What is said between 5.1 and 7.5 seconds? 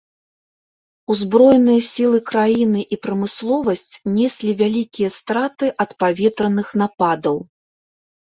страты ад паветраных нападаў.